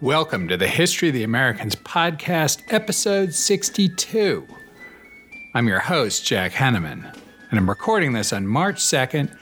[0.00, 4.46] Welcome to the History of the Americans podcast, episode 62.
[5.54, 7.02] I'm your host, Jack Henneman,
[7.50, 9.36] and I'm recording this on March 2nd,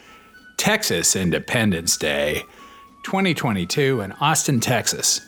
[0.56, 2.42] Texas Independence Day,
[3.04, 5.20] 2022, in Austin, Texas.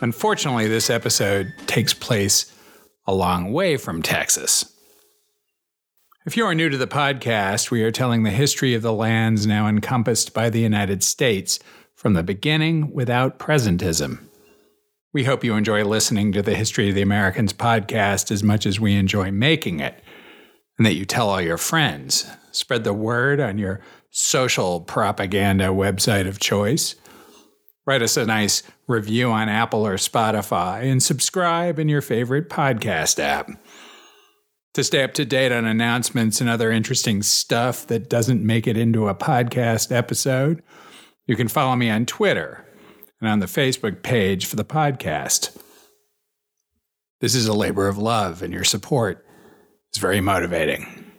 [0.00, 2.54] Unfortunately, this episode takes place
[3.08, 4.72] a long way from Texas.
[6.26, 9.48] If you are new to the podcast, we are telling the history of the lands
[9.48, 11.58] now encompassed by the United States
[11.96, 14.20] from the beginning without presentism.
[15.14, 18.80] We hope you enjoy listening to the History of the Americans podcast as much as
[18.80, 20.02] we enjoy making it,
[20.76, 22.26] and that you tell all your friends.
[22.50, 26.96] Spread the word on your social propaganda website of choice.
[27.86, 33.20] Write us a nice review on Apple or Spotify, and subscribe in your favorite podcast
[33.20, 33.48] app.
[34.72, 38.76] To stay up to date on announcements and other interesting stuff that doesn't make it
[38.76, 40.60] into a podcast episode,
[41.28, 42.64] you can follow me on Twitter
[43.20, 45.56] and on the Facebook page for the podcast.
[47.20, 49.24] This is a labor of love, and your support
[49.94, 51.12] is very motivating.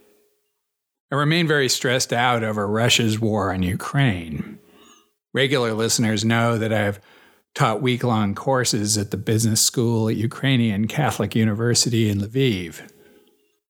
[1.12, 4.60] I remain very stressed out over Russia's war on Ukraine.
[5.34, 7.00] Regular listeners know that I've
[7.54, 12.82] taught week long courses at the business school at Ukrainian Catholic University in Lviv.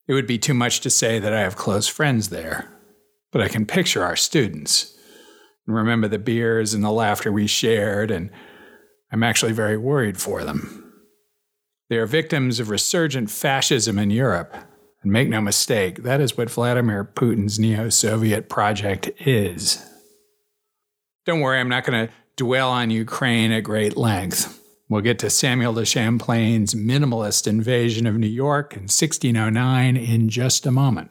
[0.08, 2.68] It would be too much to say that I have close friends there,
[3.32, 4.95] but I can picture our students
[5.66, 8.30] and remember the beers and the laughter we shared, and
[9.10, 10.92] I'm actually very worried for them.
[11.88, 14.54] They are victims of resurgent fascism in Europe.
[15.02, 19.84] And make no mistake, that is what Vladimir Putin's neo Soviet project is.
[21.26, 24.60] Don't worry, I'm not going to dwell on Ukraine at great length.
[24.88, 30.66] We'll get to Samuel de Champlain's minimalist invasion of New York in 1609 in just
[30.66, 31.10] a moment.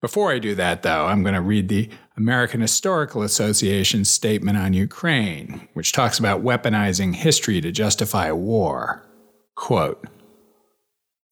[0.00, 4.74] Before I do that, though, I'm going to read the American Historical Association's statement on
[4.74, 9.08] Ukraine, which talks about weaponizing history to justify war.
[9.56, 10.06] Quote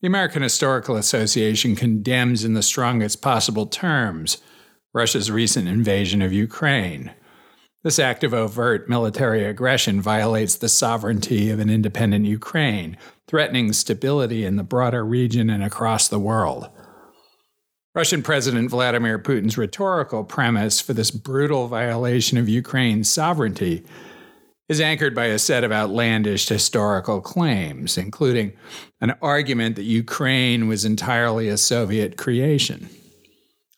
[0.00, 4.38] The American Historical Association condemns in the strongest possible terms
[4.94, 7.12] Russia's recent invasion of Ukraine.
[7.84, 12.96] This act of overt military aggression violates the sovereignty of an independent Ukraine,
[13.26, 16.70] threatening stability in the broader region and across the world.
[17.98, 23.84] Russian President Vladimir Putin's rhetorical premise for this brutal violation of Ukraine's sovereignty
[24.68, 28.52] is anchored by a set of outlandish historical claims, including
[29.00, 32.88] an argument that Ukraine was entirely a Soviet creation.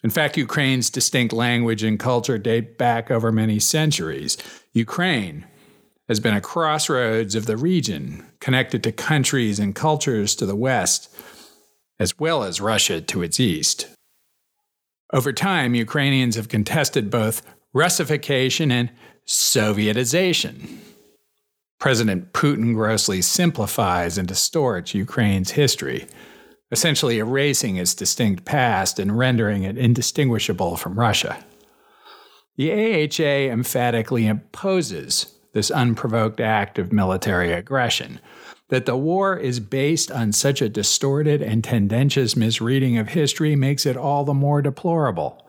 [0.05, 4.37] In fact, Ukraine's distinct language and culture date back over many centuries.
[4.75, 5.47] Ukraine
[6.09, 11.09] has been a crossroads of the region, connected to countries and cultures to the west,
[11.99, 13.89] as well as Russia to its east.
[15.13, 18.91] Over time, Ukrainians have contested both Russification and
[19.27, 20.79] Sovietization.
[21.79, 26.07] President Putin grossly simplifies and distorts Ukraine's history,
[26.71, 31.45] essentially erasing its distinct past and rendering it indistinguishable from Russia.
[32.57, 38.21] The AHA emphatically opposes this unprovoked act of military aggression,
[38.71, 43.85] that the war is based on such a distorted and tendentious misreading of history makes
[43.85, 45.45] it all the more deplorable.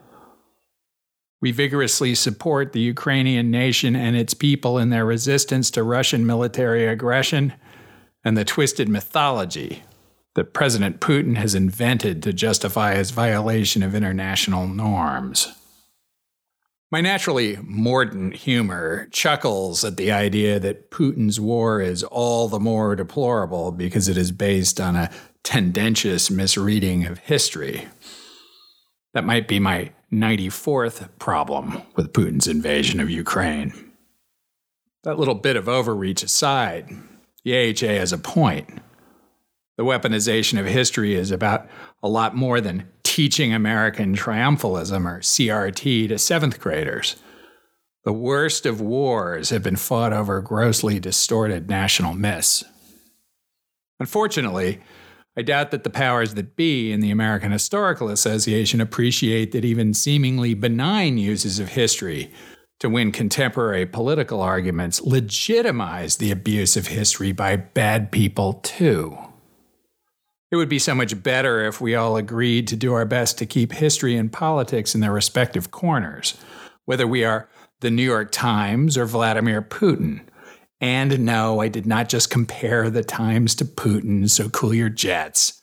[1.39, 6.85] We vigorously support the Ukrainian nation and its people in their resistance to Russian military
[6.85, 7.53] aggression
[8.23, 9.83] and the twisted mythology
[10.35, 15.47] that President Putin has invented to justify his violation of international norms.
[16.91, 22.97] My naturally mordant humor chuckles at the idea that Putin's war is all the more
[22.97, 25.09] deplorable because it is based on a
[25.41, 27.87] tendentious misreading of history.
[29.13, 33.93] That might be my 94th problem with Putin's invasion of Ukraine.
[35.03, 36.89] That little bit of overreach aside,
[37.45, 38.69] the AHA has a point.
[39.77, 41.69] The weaponization of history is about
[42.03, 47.17] a lot more than teaching American triumphalism, or CRT, to seventh graders.
[48.05, 52.63] The worst of wars have been fought over grossly distorted national myths.
[53.99, 54.79] Unfortunately,
[55.35, 59.93] I doubt that the powers that be in the American Historical Association appreciate that even
[59.93, 62.31] seemingly benign uses of history
[62.79, 69.17] to win contemporary political arguments legitimize the abuse of history by bad people, too.
[70.51, 73.45] It would be so much better if we all agreed to do our best to
[73.45, 76.37] keep history and politics in their respective corners,
[76.83, 77.49] whether we are
[77.79, 80.21] the New York Times or Vladimir Putin.
[80.81, 85.61] And no, I did not just compare the Times to Putin, so cool your jets.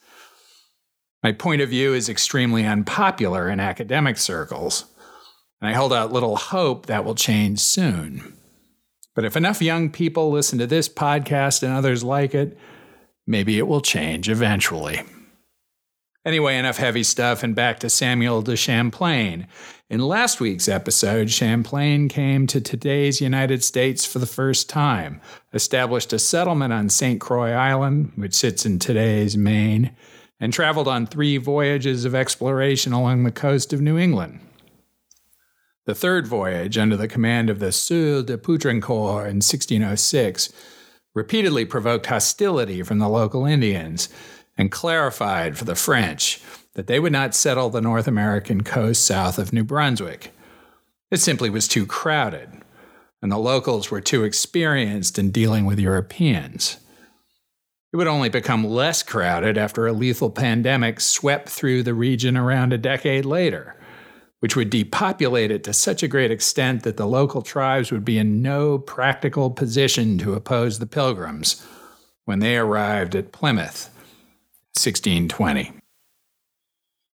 [1.21, 4.85] My point of view is extremely unpopular in academic circles,
[5.61, 8.33] and I hold out little hope that will change soon.
[9.13, 12.57] But if enough young people listen to this podcast and others like it,
[13.29, 15.03] maybe it will change eventually.
[16.25, 19.47] Anyway, enough heavy stuff and back to Samuel de Champlain.
[19.89, 25.21] In last week's episode, Champlain came to today's United States for the first time,
[25.53, 27.21] established a settlement on St.
[27.21, 29.95] Croix Island, which sits in today's Maine,
[30.39, 34.39] and traveled on three voyages of exploration along the coast of New England.
[35.85, 40.49] The third voyage, under the command of the Sieur de Poutrincourt in 1606,
[41.13, 44.09] repeatedly provoked hostility from the local Indians
[44.57, 46.41] and clarified for the French
[46.73, 50.31] that they would not settle the North American coast south of New Brunswick.
[51.11, 52.49] It simply was too crowded,
[53.21, 56.77] and the locals were too experienced in dealing with Europeans.
[57.91, 62.71] It would only become less crowded after a lethal pandemic swept through the region around
[62.71, 63.78] a decade later,
[64.39, 68.17] which would depopulate it to such a great extent that the local tribes would be
[68.17, 71.65] in no practical position to oppose the pilgrims
[72.25, 73.89] when they arrived at Plymouth
[74.75, 75.73] 1620.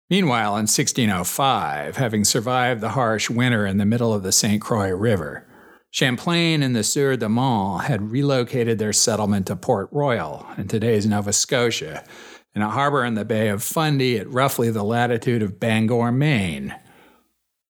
[0.10, 4.62] Meanwhile, in 1605, having survived the harsh winter in the middle of the St.
[4.62, 5.48] Croix River,
[5.89, 11.07] Champlain and the Sieur de Monts had relocated their settlement to Port Royal in today's
[11.07, 12.04] Nova Scotia,
[12.54, 16.75] in a harbor in the Bay of Fundy at roughly the latitude of Bangor, Maine.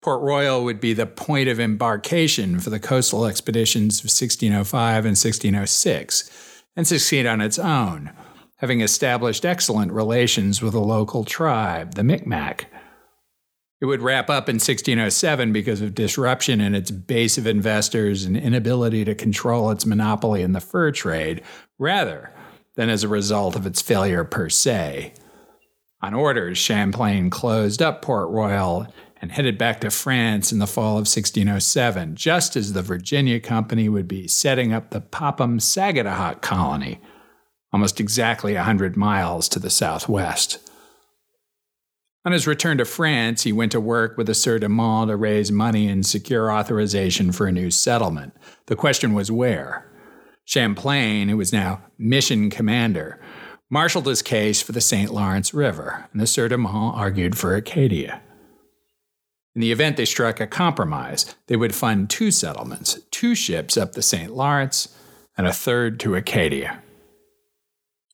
[0.02, 5.16] Port Royal would be the point of embarkation for the coastal expeditions of 1605 and
[5.16, 8.12] 1606, and succeed on its own
[8.60, 12.66] having established excellent relations with a local tribe, the Micmac.
[13.80, 18.36] It would wrap up in 1607 because of disruption in its base of investors and
[18.36, 21.40] inability to control its monopoly in the fur trade,
[21.78, 22.30] rather
[22.76, 25.14] than as a result of its failure per se.
[26.02, 28.86] On orders, Champlain closed up Port Royal
[29.20, 33.88] and headed back to France in the fall of 1607, just as the Virginia Company
[33.88, 37.00] would be setting up the Popham Sagadahoc colony
[37.72, 40.58] almost exactly a 100 miles to the southwest.
[42.24, 45.16] On his return to France, he went to work with the Sieur de Monts to
[45.16, 48.34] raise money and secure authorization for a new settlement.
[48.66, 49.86] The question was where?
[50.44, 53.20] Champlain, who was now mission commander,
[53.70, 55.10] marshaled his case for the St.
[55.10, 58.20] Lawrence River, and the Sieur de Monts argued for Acadia.
[59.54, 63.92] In the event they struck a compromise, they would fund two settlements, two ships up
[63.92, 64.32] the St.
[64.32, 64.96] Lawrence,
[65.36, 66.82] and a third to Acadia.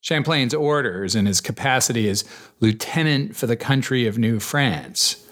[0.01, 2.23] Champlain's orders in his capacity as
[2.59, 5.23] lieutenant for the country of New France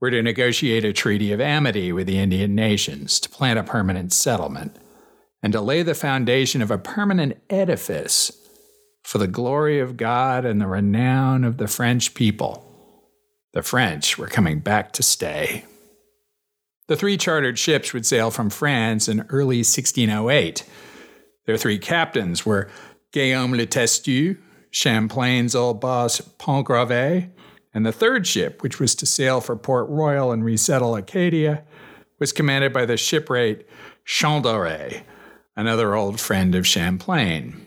[0.00, 4.12] were to negotiate a treaty of amity with the Indian nations to plant a permanent
[4.12, 4.76] settlement
[5.42, 8.30] and to lay the foundation of a permanent edifice
[9.02, 12.69] for the glory of God and the renown of the French people.
[13.52, 15.64] The French were coming back to stay.
[16.86, 20.64] The three chartered ships would sail from France in early 1608.
[21.46, 22.68] Their three captains were
[23.12, 24.38] Guillaume Le Testu,
[24.70, 27.30] Champlain's old boss Pontgravé,
[27.74, 31.64] and the third ship, which was to sail for Port Royal and resettle Acadia,
[32.18, 33.66] was commanded by the shipwright
[34.06, 35.02] Champdoré,
[35.56, 37.66] another old friend of Champlain.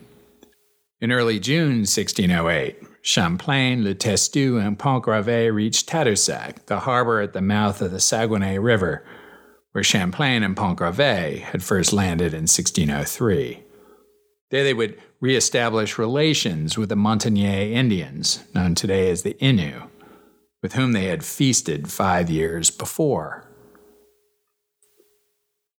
[1.00, 7.42] In early June 1608, Champlain, Le Testu, and Pontgravé reached Tadoussac, the harbor at the
[7.42, 9.04] mouth of the Saguenay River,
[9.72, 13.62] where Champlain and Pontgravé had first landed in 1603.
[14.50, 19.86] There they would reestablish relations with the Montagnais Indians, known today as the Innu,
[20.62, 23.44] with whom they had feasted five years before.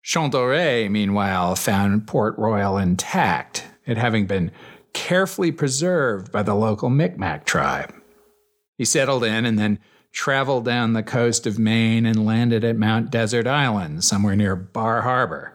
[0.04, 4.52] Champdoré, meanwhile, found Port Royal intact, it having been
[4.96, 7.92] carefully preserved by the local Micmac tribe.
[8.78, 9.78] He settled in and then
[10.10, 15.02] traveled down the coast of Maine and landed at Mount Desert Island, somewhere near Bar
[15.02, 15.52] Harbor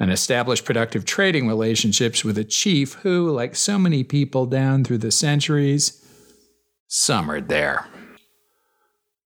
[0.00, 4.98] and established productive trading relationships with a chief who, like so many people down through
[4.98, 6.02] the centuries,
[6.88, 7.86] summered there.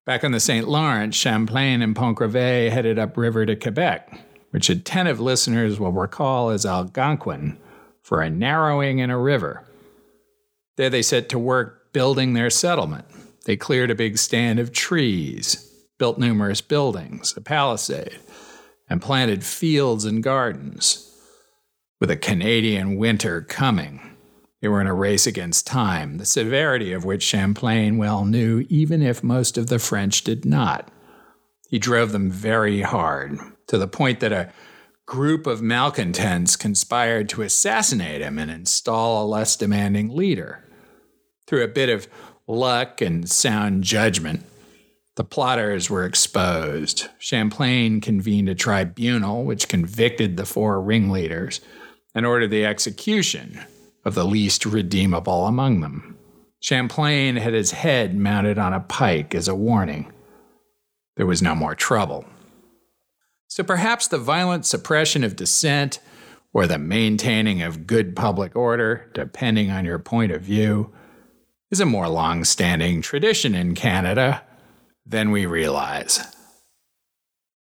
[0.04, 0.68] Back on the St.
[0.68, 7.58] Lawrence, Champlain and Pontgravé headed upriver to Quebec, which attentive listeners will recall as Algonquin,
[8.06, 9.64] for a narrowing in a river.
[10.76, 13.04] There they set to work building their settlement.
[13.46, 18.20] They cleared a big stand of trees, built numerous buildings, a palisade,
[18.88, 21.18] and planted fields and gardens.
[21.98, 24.16] With a Canadian winter coming,
[24.62, 29.02] they were in a race against time, the severity of which Champlain well knew, even
[29.02, 30.92] if most of the French did not.
[31.68, 34.52] He drove them very hard, to the point that a
[35.06, 40.64] group of malcontents conspired to assassinate him and install a less demanding leader.
[41.46, 42.08] Through a bit of
[42.48, 44.44] luck and sound judgment,
[45.16, 47.08] The plotters were exposed.
[47.18, 51.62] Champlain convened a tribunal which convicted the four ringleaders
[52.14, 53.60] and ordered the execution
[54.04, 56.18] of the least redeemable among them.
[56.60, 60.12] Champlain had his head mounted on a pike as a warning.
[61.16, 62.26] There was no more trouble.
[63.56, 65.98] So perhaps the violent suppression of dissent
[66.52, 70.92] or the maintaining of good public order, depending on your point of view,
[71.70, 74.42] is a more long standing tradition in Canada
[75.06, 76.20] than we realize.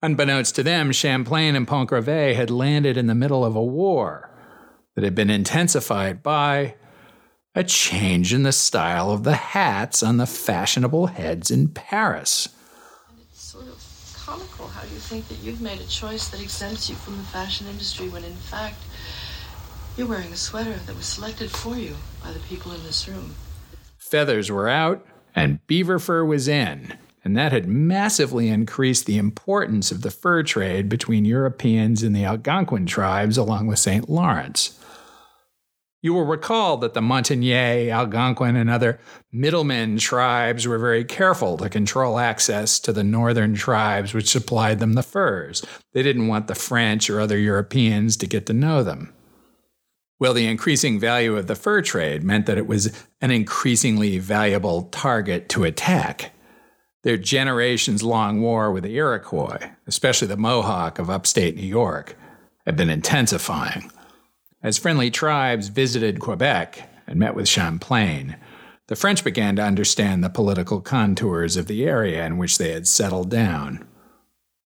[0.01, 4.33] Unbeknownst to them, Champlain and Pont Gravé had landed in the middle of a war
[4.95, 6.75] that had been intensified by
[7.53, 12.47] a change in the style of the hats on the fashionable heads in Paris.
[13.29, 16.95] It's sort of comical how you think that you've made a choice that exempts you
[16.95, 18.77] from the fashion industry when in fact
[19.97, 23.35] you're wearing a sweater that was selected for you by the people in this room.
[23.97, 25.05] Feathers were out
[25.35, 30.43] and beaver fur was in, and that had massively increased the importance of the fur
[30.43, 34.09] trade between Europeans and the Algonquin tribes along the St.
[34.09, 34.77] Lawrence.
[36.03, 38.99] You will recall that the Montagnais, Algonquin, and other
[39.31, 44.93] middlemen tribes were very careful to control access to the northern tribes which supplied them
[44.93, 45.63] the furs.
[45.93, 49.13] They didn't want the French or other Europeans to get to know them.
[50.19, 52.91] Well, the increasing value of the fur trade meant that it was
[53.21, 56.31] an increasingly valuable target to attack.
[57.03, 62.15] Their generations long war with the Iroquois, especially the Mohawk of upstate New York,
[62.65, 63.91] had been intensifying.
[64.63, 68.37] As friendly tribes visited Quebec and met with Champlain,
[68.87, 72.87] the French began to understand the political contours of the area in which they had
[72.87, 73.87] settled down.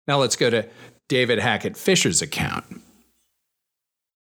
[0.08, 0.68] Now let's go to
[1.08, 2.64] David Hackett Fischer's account.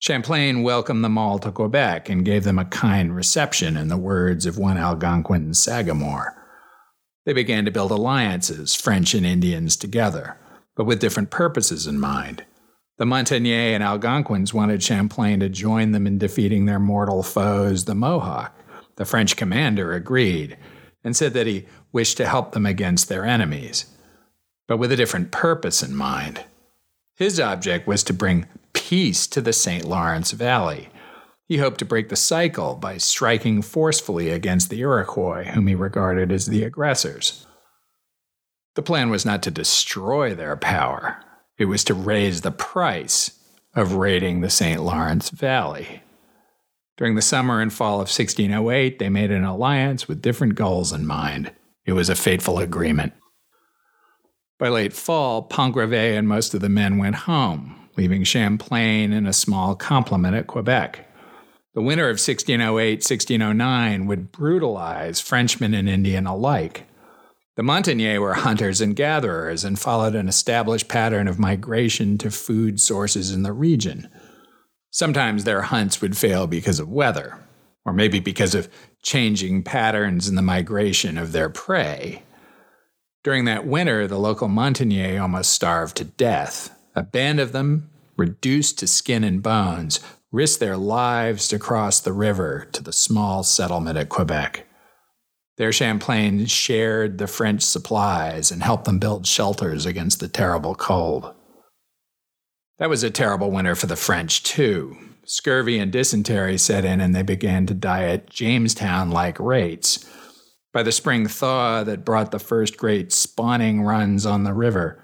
[0.00, 4.46] Champlain welcomed them all to Quebec and gave them a kind reception, in the words
[4.46, 6.34] of one Algonquin Sagamore.
[7.26, 10.38] They began to build alliances, French and Indians together,
[10.76, 12.44] but with different purposes in mind.
[12.98, 17.94] The Montagnais and Algonquins wanted Champlain to join them in defeating their mortal foes, the
[17.94, 18.52] Mohawk.
[18.96, 20.56] The French commander agreed
[21.04, 23.86] and said that he wished to help them against their enemies,
[24.66, 26.44] but with a different purpose in mind.
[27.14, 29.84] His object was to bring peace to the St.
[29.84, 30.88] Lawrence Valley.
[31.46, 36.32] He hoped to break the cycle by striking forcefully against the Iroquois, whom he regarded
[36.32, 37.46] as the aggressors.
[38.74, 41.20] The plan was not to destroy their power,
[41.58, 43.38] it was to raise the price
[43.74, 44.80] of raiding the St.
[44.80, 46.02] Lawrence Valley.
[46.96, 51.06] During the summer and fall of 1608, they made an alliance with different goals in
[51.06, 51.52] mind.
[51.84, 53.12] It was a fateful agreement.
[54.58, 59.28] By late fall, Pont Gravé and most of the men went home, leaving Champlain and
[59.28, 61.06] a small complement at Quebec.
[61.74, 66.88] The winter of 1608 1609 would brutalize Frenchmen and Indian alike.
[67.58, 72.80] The Montagnais were hunters and gatherers and followed an established pattern of migration to food
[72.80, 74.08] sources in the region.
[74.92, 77.36] Sometimes their hunts would fail because of weather,
[77.84, 78.68] or maybe because of
[79.02, 82.22] changing patterns in the migration of their prey.
[83.24, 86.78] During that winter, the local Montagnais almost starved to death.
[86.94, 89.98] A band of them, reduced to skin and bones,
[90.30, 94.67] risked their lives to cross the river to the small settlement at Quebec.
[95.58, 101.34] There Champlain shared the French supplies and helped them build shelters against the terrible cold.
[102.78, 104.96] That was a terrible winter for the French, too.
[105.26, 110.08] Scurvy and dysentery set in, and they began to die at Jamestown like rates.
[110.72, 115.02] By the spring thaw that brought the first great spawning runs on the river,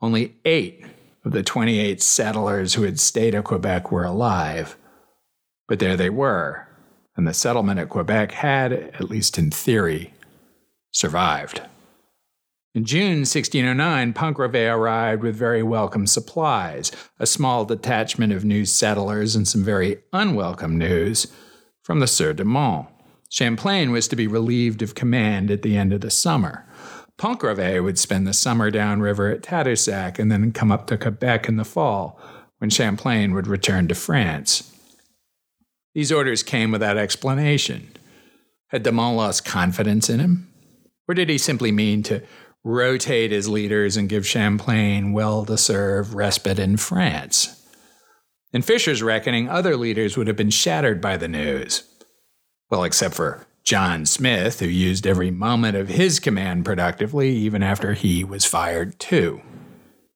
[0.00, 0.84] only eight
[1.24, 4.76] of the 28 settlers who had stayed at Quebec were alive.
[5.68, 6.66] But there they were,
[7.16, 10.14] and the settlement at Quebec had, at least in theory,
[10.90, 11.62] survived.
[12.74, 18.64] In June 1609, Pont Gravé arrived with very welcome supplies, a small detachment of new
[18.64, 21.26] settlers, and some very unwelcome news
[21.82, 22.90] from the Sieur de Monts.
[23.28, 26.66] Champlain was to be relieved of command at the end of the summer.
[27.18, 31.48] Pont Gravé would spend the summer downriver at Tadoussac and then come up to Quebec
[31.48, 32.18] in the fall,
[32.56, 34.71] when Champlain would return to France.
[35.94, 37.88] These orders came without explanation.
[38.68, 40.48] Had de Monts lost confidence in him?
[41.06, 42.22] Or did he simply mean to
[42.64, 47.58] rotate his leaders and give Champlain well deserved respite in France?
[48.52, 51.84] In Fischer's reckoning, other leaders would have been shattered by the news.
[52.70, 57.92] Well, except for John Smith, who used every moment of his command productively, even after
[57.92, 59.42] he was fired too.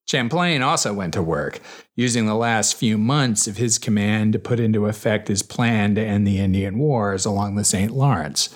[0.07, 1.61] Champlain also went to work,
[1.97, 6.05] using the last few months of his command to put into effect his plan to
[6.05, 7.93] end the Indian Wars along the St.
[7.93, 8.55] Lawrence.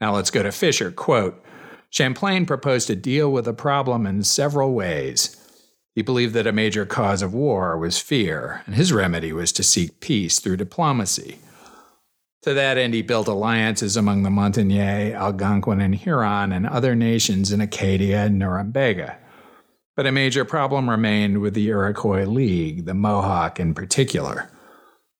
[0.00, 0.90] Now let's go to Fischer.
[0.90, 1.44] Quote,
[1.90, 5.34] Champlain proposed to deal with the problem in several ways.
[5.94, 9.62] He believed that a major cause of war was fear, and his remedy was to
[9.62, 11.40] seek peace through diplomacy.
[12.42, 17.52] To that end, he built alliances among the Montagnais, Algonquin, and Huron, and other nations
[17.52, 19.16] in Acadia and Norumbega.
[19.98, 24.48] But a major problem remained with the Iroquois League, the Mohawk in particular.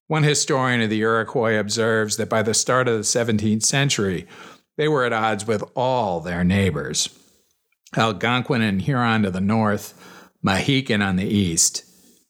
[0.07, 4.25] One historian of the Iroquois observes that by the start of the 17th century,
[4.77, 7.09] they were at odds with all their neighbors
[7.97, 9.93] Algonquin and Huron to the north,
[10.41, 11.83] Mohican on the east,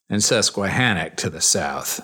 [0.10, 2.01] and Susquehannock to the south.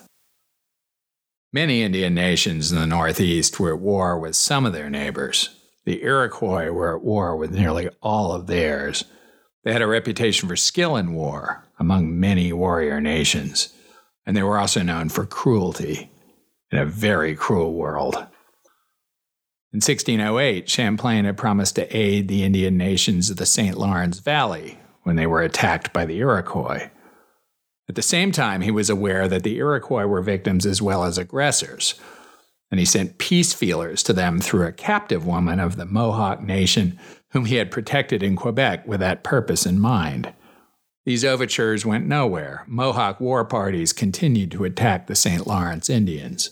[1.52, 5.60] Many Indian nations in the Northeast were at war with some of their neighbors.
[5.86, 9.06] The Iroquois were at war with nearly all of theirs.
[9.66, 13.74] They had a reputation for skill in war among many warrior nations,
[14.26, 16.12] and they were also known for cruelty
[16.72, 18.16] in a very cruel world.
[19.74, 23.76] In 1608, Champlain had promised to aid the Indian nations of the St.
[23.76, 26.90] Lawrence Valley when they were attacked by the Iroquois.
[27.90, 31.18] At the same time, he was aware that the Iroquois were victims as well as
[31.18, 31.96] aggressors,
[32.76, 37.00] and he sent peace feelers to them through a captive woman of the Mohawk Nation
[37.30, 40.34] whom he had protected in Quebec with that purpose in mind.
[41.06, 42.66] These overtures went nowhere.
[42.68, 45.48] Mohawk war parties continued to attack the St.
[45.48, 46.50] Lawrence Indians.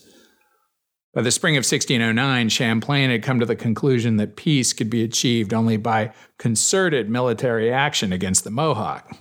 [1.14, 5.04] By the spring of 1609, Champlain had come to the conclusion that peace could be
[5.04, 9.14] achieved only by concerted military action against the Mohawk.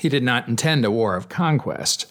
[0.00, 2.10] He did not intend a war of conquest.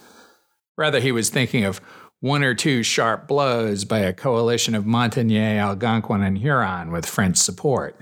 [0.77, 1.82] Rather, he was thinking of
[2.20, 7.38] one or two sharp blows by a coalition of Montagnais, Algonquin, and Huron with French
[7.38, 8.00] support.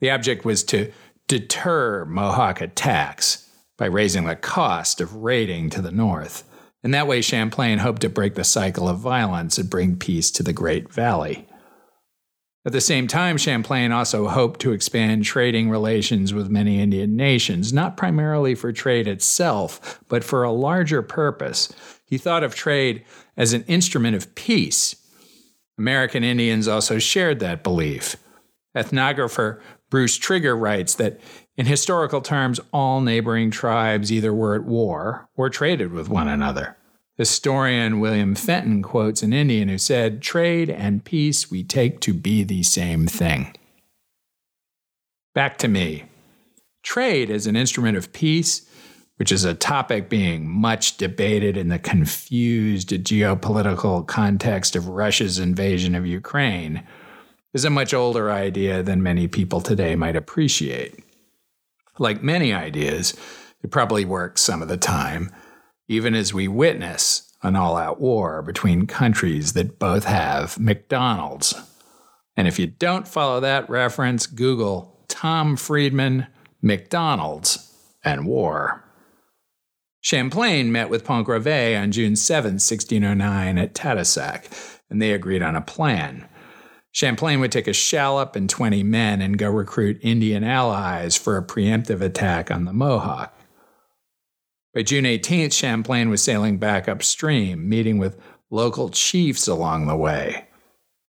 [0.00, 0.92] The object was to
[1.28, 6.44] deter Mohawk attacks by raising the cost of raiding to the north.
[6.82, 10.42] In that way, Champlain hoped to break the cycle of violence and bring peace to
[10.42, 11.48] the Great Valley.
[12.66, 17.74] At the same time, Champlain also hoped to expand trading relations with many Indian nations,
[17.74, 21.70] not primarily for trade itself, but for a larger purpose.
[22.06, 23.04] He thought of trade
[23.36, 24.96] as an instrument of peace.
[25.76, 28.16] American Indians also shared that belief.
[28.74, 31.20] Ethnographer Bruce Trigger writes that
[31.56, 36.76] in historical terms, all neighboring tribes either were at war or traded with one another.
[37.16, 42.42] Historian William Fenton quotes an Indian who said, Trade and peace we take to be
[42.42, 43.54] the same thing.
[45.32, 46.04] Back to me.
[46.82, 48.68] Trade as an instrument of peace,
[49.16, 55.94] which is a topic being much debated in the confused geopolitical context of Russia's invasion
[55.94, 56.82] of Ukraine,
[57.52, 60.98] is a much older idea than many people today might appreciate.
[62.00, 63.14] Like many ideas,
[63.62, 65.30] it probably works some of the time
[65.88, 71.54] even as we witness an all out war between countries that both have McDonald's.
[72.36, 76.26] And if you don't follow that reference, Google Tom Friedman,
[76.62, 78.82] McDonald's, and war.
[80.00, 85.56] Champlain met with Pont Gravé on June 7, 1609, at Tadoussac, and they agreed on
[85.56, 86.28] a plan.
[86.92, 91.42] Champlain would take a shallop and 20 men and go recruit Indian allies for a
[91.42, 93.36] preemptive attack on the Mohawk.
[94.74, 100.48] By June 18th, Champlain was sailing back upstream, meeting with local chiefs along the way.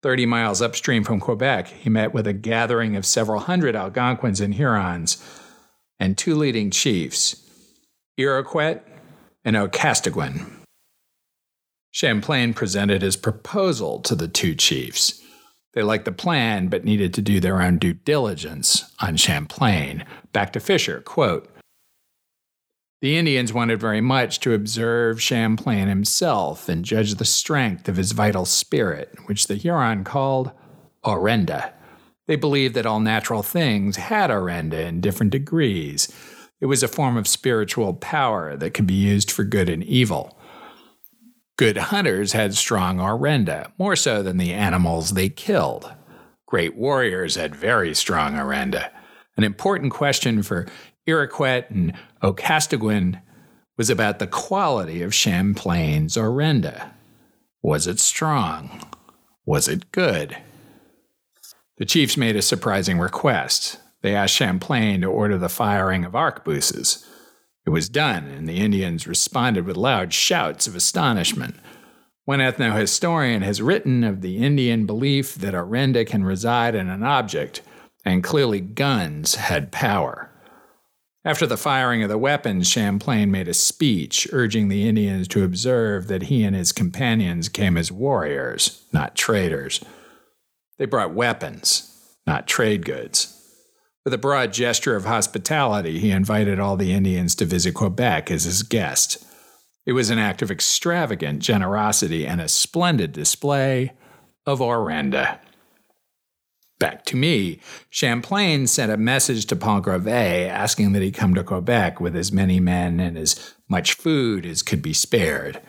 [0.01, 4.55] 30 miles upstream from Quebec, he met with a gathering of several hundred Algonquins and
[4.55, 5.21] Hurons
[5.99, 7.35] and two leading chiefs,
[8.17, 8.79] Iroquet
[9.43, 10.49] and Ocastaguin.
[11.91, 15.21] Champlain presented his proposal to the two chiefs.
[15.73, 20.05] They liked the plan, but needed to do their own due diligence on Champlain.
[20.31, 21.49] Back to Fischer, quote,
[23.01, 28.11] the Indians wanted very much to observe Champlain himself and judge the strength of his
[28.11, 30.51] vital spirit, which the Huron called
[31.05, 31.71] Orenda.
[32.27, 36.13] They believed that all natural things had Orenda in different degrees.
[36.59, 40.37] It was a form of spiritual power that could be used for good and evil.
[41.57, 45.91] Good hunters had strong Orenda, more so than the animals they killed.
[46.45, 48.89] Great warriors had very strong Orenda.
[49.37, 50.67] An important question for
[51.09, 51.93] Iroquet and
[52.23, 53.21] Ocastaguin
[53.77, 56.91] was about the quality of Champlain's Orenda.
[57.61, 58.81] Was it strong?
[59.45, 60.37] Was it good?
[61.77, 63.79] The chiefs made a surprising request.
[64.01, 67.05] They asked Champlain to order the firing of arquebuses.
[67.65, 71.55] It was done, and the Indians responded with loud shouts of astonishment.
[72.25, 77.61] One ethnohistorian has written of the Indian belief that Orenda can reside in an object,
[78.05, 80.28] and clearly guns had power.
[81.25, 86.07] After the firing of the weapons, Champlain made a speech urging the Indians to observe
[86.07, 89.83] that he and his companions came as warriors, not traders.
[90.77, 93.35] They brought weapons, not trade goods.
[94.05, 98.45] With a broad gesture of hospitality, he invited all the Indians to visit Quebec as
[98.45, 99.25] his guest.
[99.85, 103.91] It was an act of extravagant generosity and a splendid display
[104.45, 105.39] of orenda.
[106.79, 111.99] Back to me, Champlain sent a message to Pont-Gravé asking that he come to Quebec
[111.99, 115.61] with as many men and as much food as could be spared.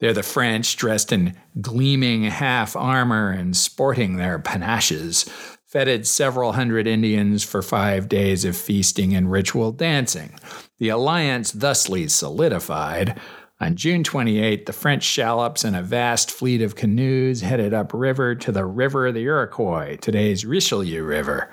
[0.00, 5.24] There, the French, dressed in gleaming half armor and sporting their panaches,
[5.66, 10.34] feted several hundred Indians for five days of feasting and ritual dancing.
[10.78, 13.20] The alliance thusly solidified.
[13.58, 18.52] On June 28, the French shallops and a vast fleet of canoes headed upriver to
[18.52, 21.50] the River of the Iroquois, today's Richelieu River,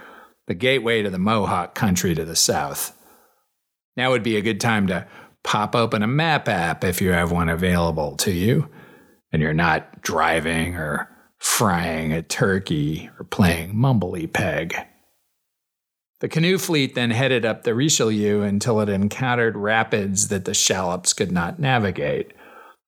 [0.48, 2.98] the gateway to the Mohawk country to the south.
[3.96, 5.08] Now would be a good time to
[5.44, 8.68] pop open a map app if you have one available to you
[9.32, 14.76] and you're not driving or frying a turkey or playing mumbly peg.
[16.24, 21.12] The canoe fleet then headed up the Richelieu until it encountered rapids that the shallops
[21.12, 22.32] could not navigate.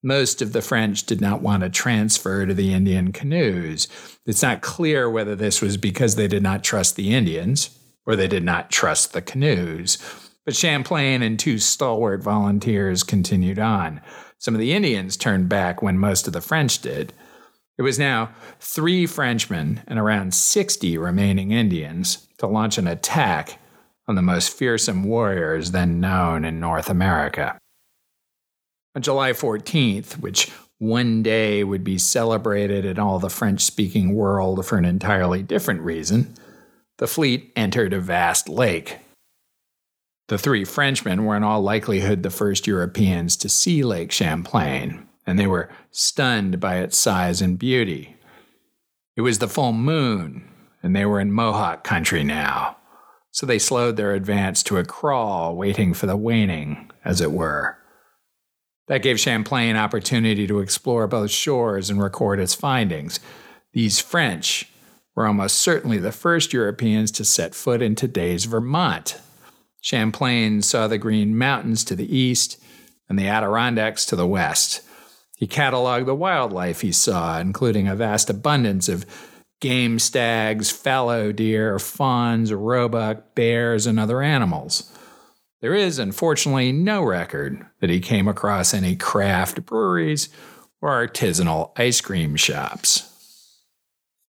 [0.02, 3.90] Most of the French did not want to transfer to the Indian canoes.
[4.26, 8.30] It's not clear whether this was because they did not trust the Indians or they
[8.30, 9.98] did not trust the canoes.
[10.46, 14.00] But Champlain and two stalwart volunteers continued on.
[14.38, 17.12] Some of the Indians turned back when most of the French did.
[17.78, 23.60] It was now three Frenchmen and around 60 remaining Indians to launch an attack
[24.08, 27.58] on the most fearsome warriors then known in North America.
[28.96, 34.66] On July 14th, which one day would be celebrated in all the French speaking world
[34.66, 36.34] for an entirely different reason,
[36.98, 39.00] the fleet entered a vast lake
[40.28, 45.38] the three Frenchmen were in all likelihood the first Europeans to see Lake Champlain, and
[45.38, 48.16] they were stunned by its size and beauty.
[49.16, 50.50] It was the full moon,
[50.86, 52.78] and they were in Mohawk country now,
[53.32, 57.78] so they slowed their advance to a crawl, waiting for the waning, as it were.
[58.88, 63.20] That gave Champlain opportunity to explore both shores and record his findings.
[63.74, 64.70] These French
[65.16, 69.20] were almost certainly the first Europeans to set foot in today's Vermont,
[69.82, 72.60] Champlain saw the Green Mountains to the east
[73.10, 74.82] and the Adirondacks to the west.
[75.36, 79.06] He cataloged the wildlife he saw, including a vast abundance of
[79.62, 84.92] game stags, fallow deer, fawns, roebuck, bears, and other animals.
[85.62, 90.30] There is, unfortunately, no record that he came across any craft breweries
[90.82, 93.12] or artisanal ice cream shops.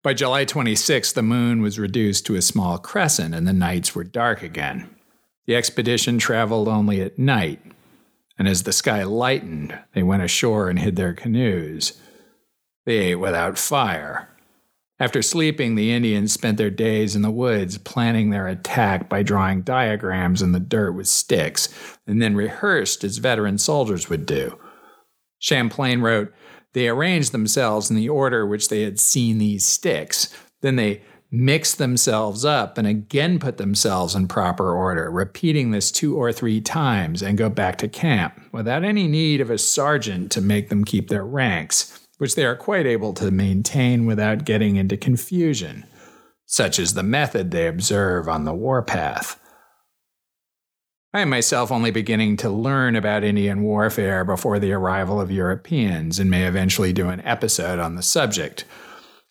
[0.03, 4.03] By July 26, the moon was reduced to a small crescent and the nights were
[4.03, 4.89] dark again.
[5.47, 7.61] The expedition traveled only at night,
[8.39, 12.01] and as the sky lightened, they went ashore and hid their canoes.
[12.87, 14.30] They ate without fire.
[15.01, 19.63] After sleeping, the Indians spent their days in the woods planning their attack by drawing
[19.63, 21.71] diagrams in the dirt with sticks,
[22.07, 24.59] and then rehearsed as veteran soldiers would do.
[25.39, 26.31] Champlain wrote,
[26.75, 30.37] They arranged themselves in the order which they had seen these sticks.
[30.61, 36.17] Then they mixed themselves up and again put themselves in proper order, repeating this two
[36.17, 40.43] or three times and go back to camp without any need of a sergeant to
[40.43, 44.95] make them keep their ranks, which they are quite able to maintain without getting into
[44.95, 45.87] confusion.
[46.45, 49.41] Such is the method they observe on the warpath.
[51.15, 56.19] I am myself only beginning to learn about Indian warfare before the arrival of Europeans
[56.19, 58.67] and may eventually do an episode on the subject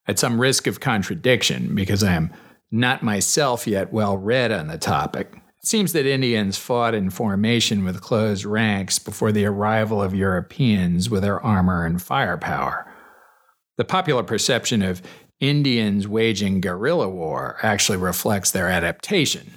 [0.08, 2.34] at some risk of contradiction because I am
[2.72, 5.36] not myself yet well read on the topic.
[5.62, 11.10] It seems that Indians fought in formation with closed ranks before the arrival of Europeans
[11.10, 12.90] with their armor and firepower.
[13.78, 15.02] The popular perception of
[15.40, 19.52] Indians waging guerrilla war actually reflects their adaptation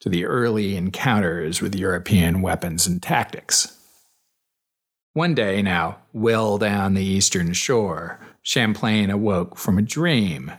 [0.00, 3.76] to the early encounters with European weapons and tactics.
[5.12, 10.50] One day now, well down the eastern shore, Champlain awoke from a dream.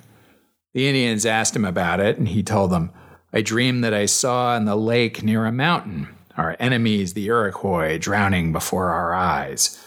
[0.74, 2.91] The Indians asked him about it, and he told them,
[3.34, 8.00] I dreamed that I saw in the lake near a mountain our enemies, the Iroquois,
[8.00, 9.80] drowning before our eyes.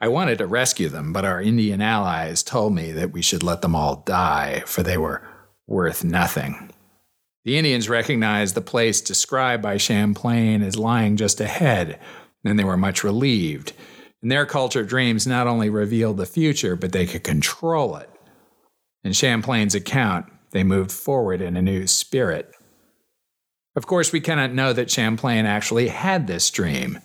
[0.00, 3.62] I wanted to rescue them, but our Indian allies told me that we should let
[3.62, 5.22] them all die, for they were
[5.68, 6.70] worth nothing.
[7.44, 12.00] The Indians recognized the place described by Champlain as lying just ahead,
[12.44, 13.72] and they were much relieved.
[14.22, 18.10] In their culture, dreams not only revealed the future, but they could control it.
[19.04, 22.52] In Champlain's account, they moved forward in a new spirit.
[23.74, 26.98] Of course, we cannot know that Champlain actually had this dream.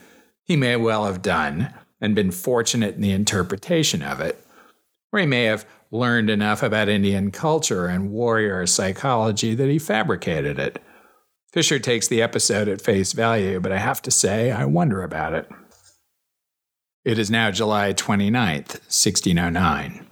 [0.43, 4.43] He may well have done and been fortunate in the interpretation of it.
[5.11, 10.59] Or he may have learned enough about Indian culture and warrior psychology that he fabricated
[10.59, 10.81] it.
[11.51, 15.33] Fischer takes the episode at face value, but I have to say, I wonder about
[15.33, 15.49] it.
[17.05, 20.06] It is now July 29th, 1609.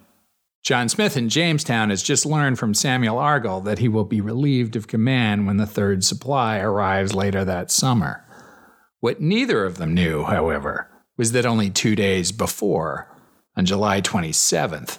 [0.65, 4.75] John Smith in Jamestown has just learned from Samuel Argall that he will be relieved
[4.75, 8.25] of command when the third supply arrives later that summer.
[8.99, 13.15] What neither of them knew, however, was that only two days before,
[13.56, 14.97] on July 27th,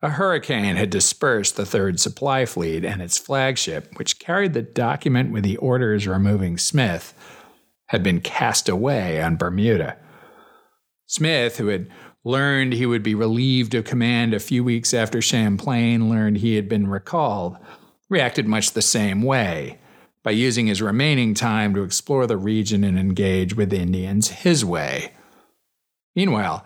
[0.00, 5.30] a hurricane had dispersed the third supply fleet and its flagship, which carried the document
[5.30, 7.12] with the orders removing Smith,
[7.88, 9.98] had been cast away on Bermuda.
[11.04, 11.90] Smith, who had
[12.24, 16.68] learned he would be relieved of command a few weeks after Champlain learned he had
[16.68, 17.56] been recalled,
[18.08, 19.78] reacted much the same way
[20.22, 25.12] by using his remaining time to explore the region and engage with Indians his way.
[26.14, 26.64] Meanwhile,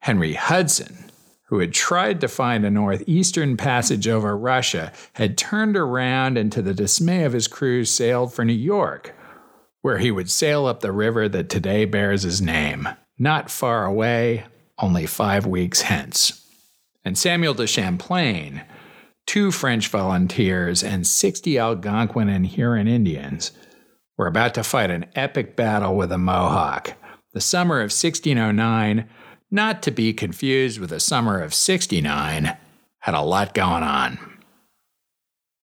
[0.00, 1.10] Henry Hudson,
[1.44, 6.62] who had tried to find a northeastern passage over Russia, had turned around and, to
[6.62, 9.16] the dismay of his crew, sailed for New York,
[9.80, 14.44] where he would sail up the river that today bears his name, not far away,
[14.80, 16.46] only five weeks hence.
[17.04, 18.62] And Samuel de Champlain,
[19.26, 23.52] two French volunteers, and 60 Algonquin and Huron Indians
[24.18, 26.94] were about to fight an epic battle with a Mohawk.
[27.32, 29.08] The summer of 1609,
[29.50, 32.56] not to be confused with the summer of 69,
[32.98, 34.18] had a lot going on.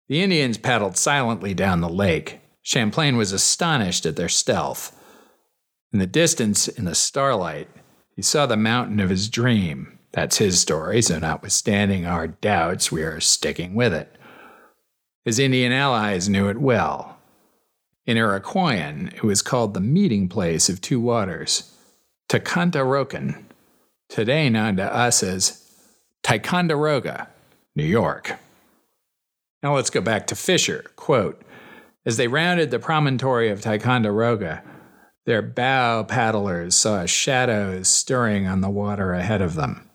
[0.09, 2.41] The Indians paddled silently down the lake.
[2.63, 4.97] Champlain was astonished at their stealth.
[5.93, 7.69] In the distance, in the starlight,
[8.15, 9.99] he saw the mountain of his dream.
[10.13, 14.17] That's his story, so notwithstanding our doubts, we are sticking with it.
[15.25, 17.19] His Indian allies knew it well.
[18.07, 21.73] In Iroquoian, it was called the meeting place of two waters,
[22.29, 23.45] Ticonderogan,
[24.09, 25.61] today known to us as
[26.23, 27.29] Ticonderoga,
[27.75, 28.39] New York.
[29.63, 30.85] Now let's go back to Fischer.
[30.97, 31.43] Quote,
[32.07, 34.63] as they rounded the promontory of Ticonderoga,
[35.27, 39.89] their bow paddlers saw shadows stirring on the water ahead of them.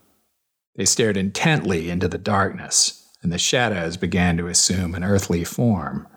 [0.76, 6.08] They stared intently into the darkness, and the shadows began to assume an earthly form.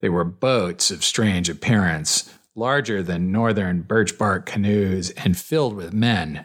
[0.00, 5.92] They were boats of strange appearance, larger than northern birch bark canoes and filled with
[5.92, 6.44] men.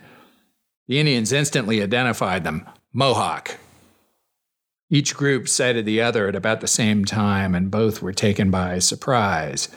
[0.88, 3.57] The Indians instantly identified them Mohawk.
[4.89, 8.79] Each group sighted the other at about the same time, and both were taken by
[8.79, 9.67] surprise.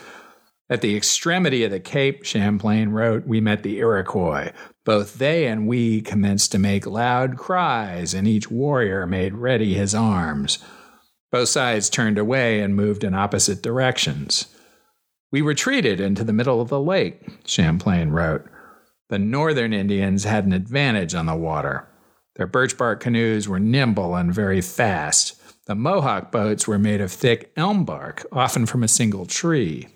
[0.70, 4.52] At the extremity of the Cape, Champlain wrote, we met the Iroquois.
[4.84, 9.94] Both they and we commenced to make loud cries, and each warrior made ready his
[9.94, 10.58] arms.
[11.32, 14.54] Both sides turned away and moved in opposite directions.
[15.32, 18.44] We retreated into the middle of the lake, Champlain wrote.
[19.08, 21.88] The northern Indians had an advantage on the water.
[22.36, 25.34] Their birch bark canoes were nimble and very fast.
[25.66, 29.88] The Mohawk boats were made of thick elm bark, often from a single tree.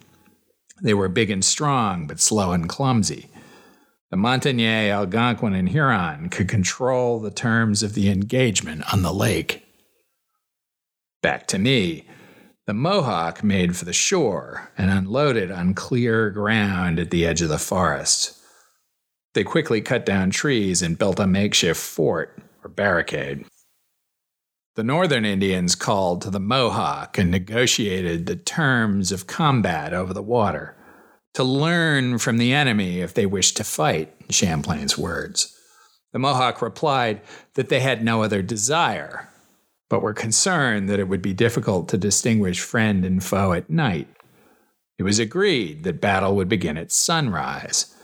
[0.80, 3.28] They were big and strong, but slow and clumsy.
[4.10, 9.64] The Montagnais, Algonquin, and Huron could control the terms of the engagement on the lake.
[11.22, 12.06] Back to me.
[12.66, 17.48] The Mohawk made for the shore and unloaded on clear ground at the edge of
[17.48, 18.38] the forest.
[19.34, 23.46] They quickly cut down trees and built a makeshift fort or barricade.
[24.74, 30.22] The northern Indians called to the Mohawk and negotiated the terms of combat over the
[30.22, 30.74] water,
[31.34, 35.54] to learn from the enemy if they wished to fight, in Champlain's words.
[36.12, 37.20] The Mohawk replied
[37.52, 39.28] that they had no other desire,
[39.90, 44.08] but were concerned that it would be difficult to distinguish friend and foe at night.
[44.98, 47.94] It was agreed that battle would begin at sunrise.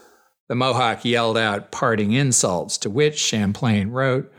[0.48, 4.30] The Mohawk yelled out parting insults, to which Champlain wrote,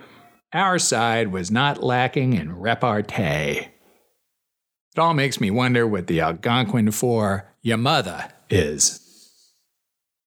[0.54, 3.68] our side was not lacking in repartee.
[4.96, 9.06] It all makes me wonder what the Algonquin for your mother is.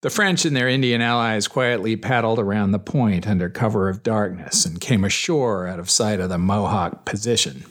[0.02, 4.64] The French and their Indian allies quietly paddled around the point under cover of darkness
[4.64, 7.64] and came ashore out of sight of the Mohawk position.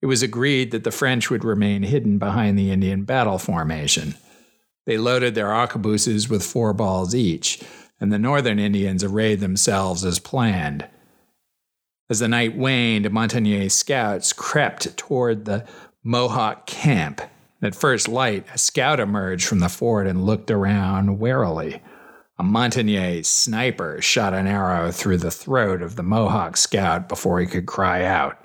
[0.00, 4.14] It was agreed that the French would remain hidden behind the Indian battle formation.
[4.86, 7.62] They loaded their arquebuses with four balls each,
[8.00, 10.86] and the northern Indians arrayed themselves as planned.
[12.10, 15.66] As the night waned, Montagnais scouts crept toward the
[16.02, 17.20] Mohawk camp.
[17.60, 21.82] At first light, a scout emerged from the fort and looked around warily.
[22.38, 27.46] A Montagnais sniper shot an arrow through the throat of the Mohawk scout before he
[27.46, 28.38] could cry out,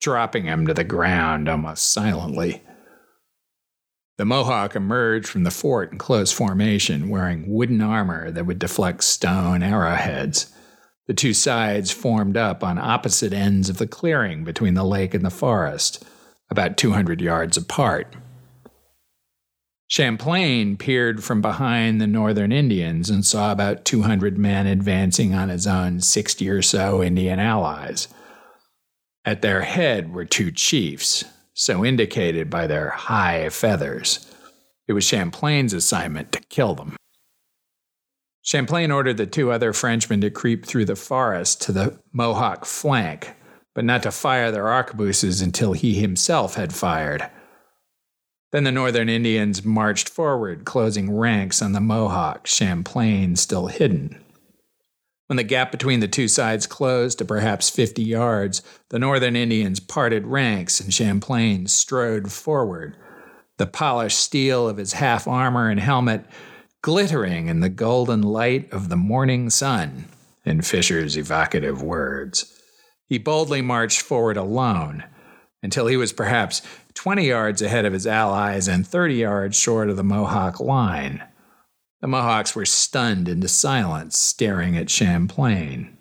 [0.00, 2.62] dropping him to the ground almost silently.
[4.18, 9.02] The Mohawk emerged from the fort in close formation, wearing wooden armor that would deflect
[9.02, 10.52] stone arrowheads.
[11.08, 15.24] The two sides formed up on opposite ends of the clearing between the lake and
[15.24, 16.04] the forest,
[16.50, 18.14] about 200 yards apart.
[19.90, 25.66] Champlain peered from behind the northern Indians and saw about 200 men advancing on his
[25.66, 28.08] own 60 or so Indian allies.
[29.24, 34.30] At their head were two chiefs, so indicated by their high feathers.
[34.86, 36.97] It was Champlain's assignment to kill them.
[38.48, 43.34] Champlain ordered the two other Frenchmen to creep through the forest to the Mohawk flank,
[43.74, 47.28] but not to fire their arquebuses until he himself had fired.
[48.50, 54.18] Then the northern Indians marched forward, closing ranks on the Mohawks, Champlain still hidden.
[55.26, 59.78] When the gap between the two sides closed to perhaps 50 yards, the northern Indians
[59.78, 62.96] parted ranks and Champlain strode forward,
[63.58, 66.24] the polished steel of his half armor and helmet
[66.82, 70.06] glittering in the golden light of the morning sun,
[70.44, 72.60] in Fischer's evocative words.
[73.06, 75.04] He boldly marched forward alone
[75.62, 76.62] until he was perhaps
[76.94, 81.22] 20 yards ahead of his allies and 30 yards short of the Mohawk line.
[82.00, 85.96] The Mohawks were stunned into silence, staring at Champlain.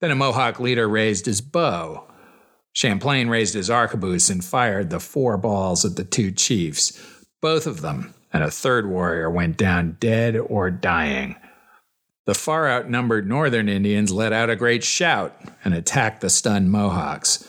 [0.00, 2.06] Then a Mohawk leader raised his bow.
[2.72, 7.00] Champlain raised his arquebus and fired the four balls at the two chiefs.
[7.40, 11.36] Both of them and a third warrior went down dead or dying.
[12.26, 17.48] The far outnumbered northern Indians let out a great shout and attacked the stunned Mohawks.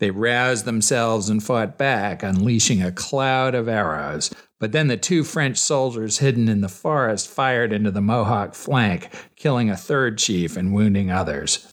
[0.00, 4.30] They roused themselves and fought back, unleashing a cloud of arrows.
[4.60, 9.08] But then the two French soldiers hidden in the forest fired into the Mohawk flank,
[9.34, 11.72] killing a third chief and wounding others.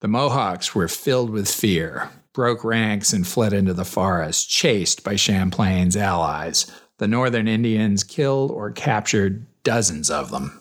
[0.00, 5.16] The Mohawks were filled with fear, broke ranks, and fled into the forest, chased by
[5.16, 6.70] Champlain's allies.
[6.98, 10.60] The northern Indians killed or captured dozens of them.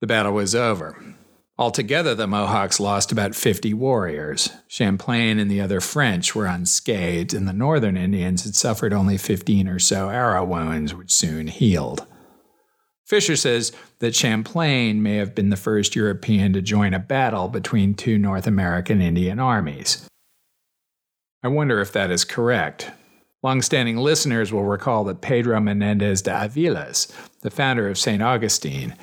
[0.00, 1.02] The battle was over.
[1.58, 4.50] Altogether, the Mohawks lost about 50 warriors.
[4.68, 9.66] Champlain and the other French were unscathed, and the northern Indians had suffered only 15
[9.66, 12.06] or so arrow wounds, which soon healed.
[13.06, 17.94] Fischer says that Champlain may have been the first European to join a battle between
[17.94, 20.06] two North American Indian armies.
[21.42, 22.90] I wonder if that is correct.
[23.42, 28.22] Longstanding listeners will recall that Pedro Menendez de Aviles, the founder of St.
[28.22, 28.96] Augustine,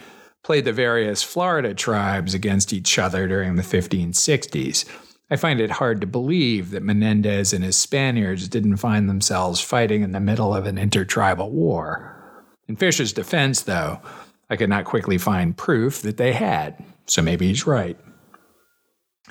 [0.43, 4.85] played the various Florida tribes against each other during the 1560s.
[5.29, 10.03] I find it hard to believe that Menendez and his Spaniards didn't find themselves fighting
[10.03, 12.43] in the middle of an intertribal war.
[12.67, 14.01] In Fischer's defense, though,
[14.49, 17.97] I could not quickly find proof that they had, so maybe he's right.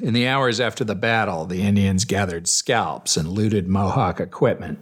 [0.00, 4.80] In the hours after the battle, the Indians gathered scalps and looted Mohawk equipment.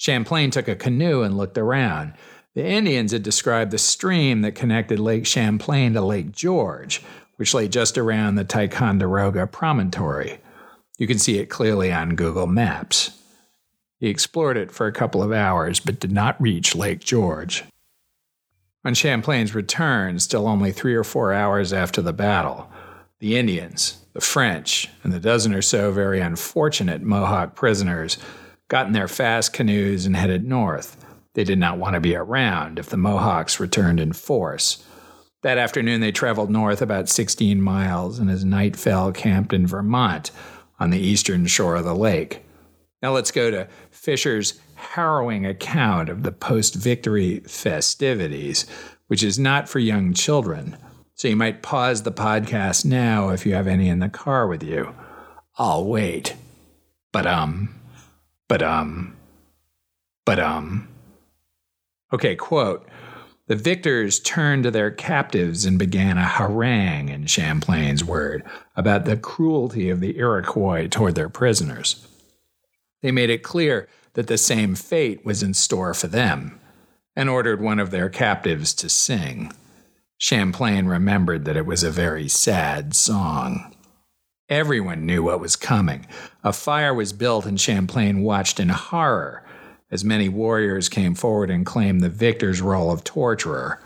[0.00, 2.14] Champlain took a canoe and looked around.
[2.54, 7.02] The Indians had described the stream that connected Lake Champlain to Lake George,
[7.36, 10.38] which lay just around the Ticonderoga promontory.
[10.96, 13.10] You can see it clearly on Google Maps.
[13.98, 17.64] He explored it for a couple of hours but did not reach Lake George.
[18.86, 22.70] On Champlain's return, still only three or four hours after the battle,
[23.18, 28.16] the Indians, the French, and the dozen or so very unfortunate Mohawk prisoners
[28.70, 30.96] got in their fast canoes and headed north.
[31.34, 34.82] They did not want to be around if the Mohawks returned in force.
[35.42, 40.30] That afternoon, they traveled north about 16 miles and as night fell, camped in Vermont
[40.78, 42.44] on the eastern shore of the lake.
[43.02, 48.66] Now let's go to Fischer's harrowing account of the post victory festivities,
[49.08, 50.76] which is not for young children.
[51.14, 54.62] So you might pause the podcast now if you have any in the car with
[54.62, 54.94] you.
[55.58, 56.36] I'll wait.
[57.12, 57.79] But um,
[58.50, 59.16] but um,
[60.26, 60.88] but um.
[62.12, 62.84] Okay, quote
[63.46, 68.42] The victors turned to their captives and began a harangue, in Champlain's word,
[68.74, 72.08] about the cruelty of the Iroquois toward their prisoners.
[73.02, 76.60] They made it clear that the same fate was in store for them
[77.14, 79.52] and ordered one of their captives to sing.
[80.18, 83.76] Champlain remembered that it was a very sad song.
[84.50, 86.06] Everyone knew what was coming.
[86.42, 89.44] A fire was built, and Champlain watched in horror
[89.90, 93.82] as many warriors came forward and claimed the victor's role of torturer.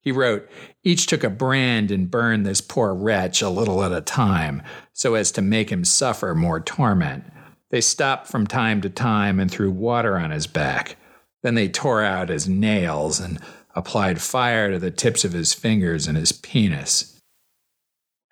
[0.00, 0.48] He wrote,
[0.84, 4.62] Each took a brand and burned this poor wretch a little at a time,
[4.92, 7.24] so as to make him suffer more torment.
[7.70, 10.96] They stopped from time to time and threw water on his back.
[11.42, 13.38] Then they tore out his nails and
[13.74, 17.20] applied fire to the tips of his fingers and his penis.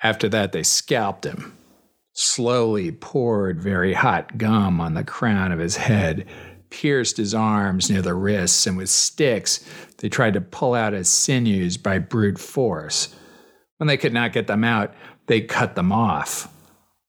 [0.02, 1.56] After that, they scalped him,
[2.14, 6.26] slowly poured very hot gum on the crown of his head
[6.74, 9.64] pierced his arms near the wrists, and with sticks
[9.98, 13.14] they tried to pull out his sinews by brute force.
[13.76, 14.92] When they could not get them out,
[15.26, 16.52] they cut them off.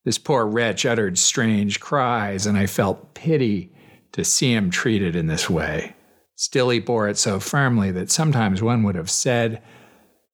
[0.04, 3.74] This poor wretch uttered strange cries, and I felt pity
[4.12, 5.96] to see him treated in this way.
[6.36, 9.64] Still, he bore it so firmly that sometimes one would have said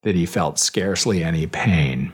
[0.04, 2.12] that he felt scarcely any pain.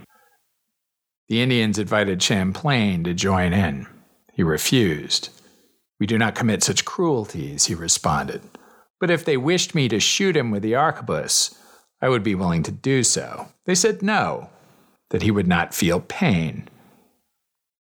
[1.29, 3.87] The Indians invited Champlain to join in.
[4.33, 5.29] He refused.
[5.99, 8.41] We do not commit such cruelties, he responded.
[8.99, 11.57] But if they wished me to shoot him with the arquebus,
[12.01, 13.47] I would be willing to do so.
[13.65, 14.49] They said no,
[15.09, 16.69] that he would not feel pain.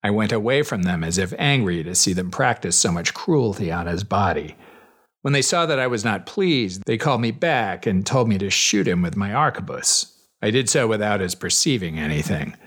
[0.03, 3.71] I went away from them as if angry to see them practice so much cruelty
[3.71, 4.55] on his body.
[5.21, 8.37] When they saw that I was not pleased, they called me back and told me
[8.37, 10.13] to shoot him with my arquebus.
[10.41, 12.57] I did so without his perceiving anything,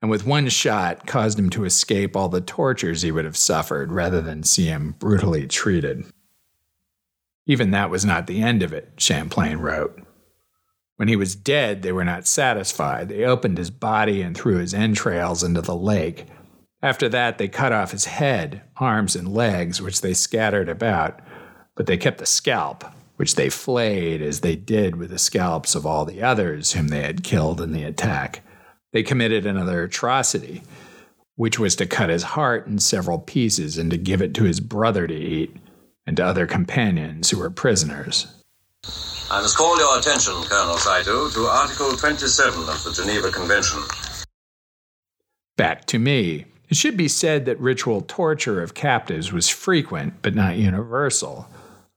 [0.00, 3.92] and with one shot caused him to escape all the tortures he would have suffered
[3.92, 6.04] rather than see him brutally treated.
[7.46, 10.00] Even that was not the end of it, Champlain wrote.
[10.96, 13.08] When he was dead, they were not satisfied.
[13.08, 16.26] They opened his body and threw his entrails into the lake.
[16.82, 21.20] After that, they cut off his head, arms, and legs, which they scattered about
[21.78, 22.84] but they kept the scalp,
[23.14, 27.02] which they flayed as they did with the scalps of all the others whom they
[27.02, 28.42] had killed in the attack.
[28.92, 30.62] They committed another atrocity,
[31.36, 34.60] which was to cut his heart in several pieces and to give it to his
[34.60, 35.56] brother to eat
[36.06, 38.26] and to other companions who were prisoners.
[39.30, 43.82] I must call your attention, Colonel Saito, to Article 27 of the Geneva Convention.
[45.56, 46.46] Back to me.
[46.70, 51.48] It should be said that ritual torture of captives was frequent but not universal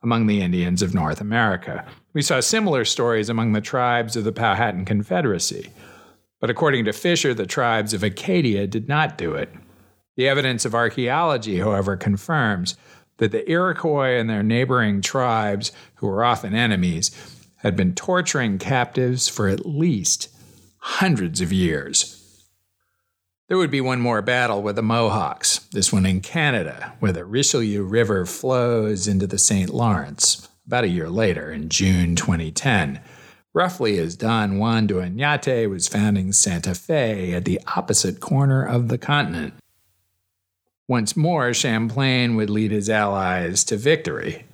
[0.03, 1.85] among the Indians of North America.
[2.13, 5.69] We saw similar stories among the tribes of the Powhatan Confederacy.
[6.41, 9.53] But according to Fischer, the tribes of Acadia did not do it.
[10.17, 12.75] The evidence of archaeology, however, confirms
[13.17, 17.11] that the Iroquois and their neighboring tribes, who were often enemies,
[17.57, 20.29] had been torturing captives for at least
[20.77, 22.17] hundreds of years.
[23.47, 27.25] There would be one more battle with the Mohawks, this one in Canada, where the
[27.25, 29.69] Richelieu River flows into the St.
[29.69, 32.99] Lawrence, about a year later, in June 2010,
[33.53, 38.87] roughly as Don Juan de Oñate was founding Santa Fe at the opposite corner of
[38.87, 39.53] the continent.
[40.87, 44.45] Once more, Champlain would lead his allies to victory.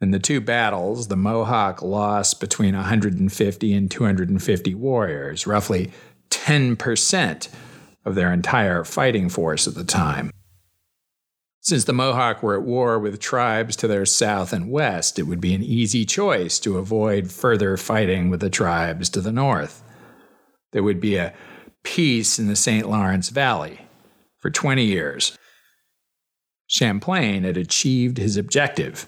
[0.00, 5.90] In the two battles, the Mohawk lost between 150 and 250 warriors, roughly
[6.30, 7.48] 10%
[8.04, 10.30] of their entire fighting force at the time.
[11.68, 15.38] Since the Mohawk were at war with tribes to their south and west, it would
[15.38, 19.82] be an easy choice to avoid further fighting with the tribes to the north.
[20.72, 21.34] There would be a
[21.82, 22.88] peace in the St.
[22.88, 23.82] Lawrence Valley
[24.38, 25.36] for 20 years.
[26.68, 29.06] Champlain had achieved his objective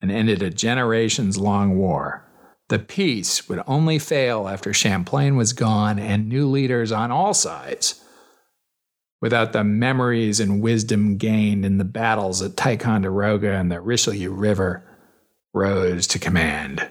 [0.00, 2.26] and ended a generations long war.
[2.70, 8.02] The peace would only fail after Champlain was gone and new leaders on all sides
[9.26, 14.84] without the memories and wisdom gained in the battles at Ticonderoga and the Richelieu River,
[15.52, 16.88] rose to command.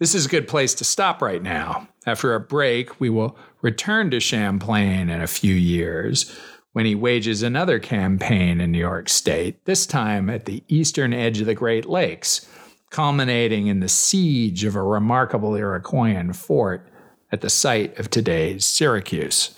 [0.00, 1.88] This is a good place to stop right now.
[2.06, 6.34] After a break, we will return to Champlain in a few years
[6.72, 11.38] when he wages another campaign in New York State, this time at the eastern edge
[11.40, 12.48] of the Great Lakes,
[12.88, 16.88] culminating in the siege of a remarkable Iroquoian fort
[17.30, 19.50] at the site of today's Syracuse.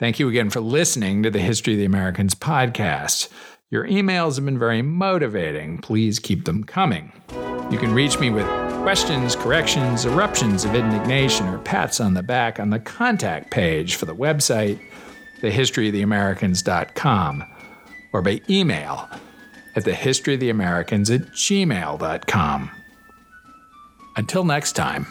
[0.00, 3.28] Thank you again for listening to the History of the Americans podcast.
[3.68, 5.76] Your emails have been very motivating.
[5.76, 7.12] Please keep them coming.
[7.70, 8.46] You can reach me with
[8.82, 14.06] questions, corrections, eruptions of indignation, or pats on the back on the contact page for
[14.06, 14.80] the website,
[15.42, 17.44] thehistoryoftheamericans.com,
[18.14, 19.06] or by email
[19.76, 22.70] at thehistoryoftheamericans at gmail.com.
[24.16, 25.06] Until next time.